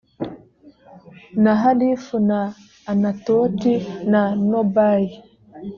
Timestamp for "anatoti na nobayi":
2.91-5.13